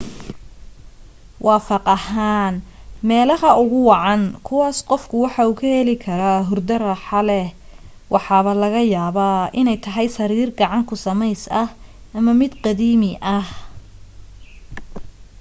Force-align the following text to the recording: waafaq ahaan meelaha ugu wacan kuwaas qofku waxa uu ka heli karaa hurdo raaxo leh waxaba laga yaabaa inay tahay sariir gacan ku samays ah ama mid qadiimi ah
waafaq 1.45 1.85
ahaan 1.97 2.55
meelaha 3.09 3.49
ugu 3.63 3.79
wacan 3.91 4.21
kuwaas 4.47 4.77
qofku 4.89 5.15
waxa 5.25 5.41
uu 5.49 5.57
ka 5.59 5.67
heli 5.75 5.95
karaa 6.05 6.39
hurdo 6.49 6.75
raaxo 6.85 7.19
leh 7.29 7.47
waxaba 8.13 8.51
laga 8.61 8.81
yaabaa 8.95 9.39
inay 9.59 9.77
tahay 9.85 10.07
sariir 10.17 10.49
gacan 10.59 10.83
ku 10.89 10.95
samays 11.05 11.43
ah 11.61 11.69
ama 12.17 12.31
mid 12.41 12.53
qadiimi 12.63 13.11
ah 13.37 13.45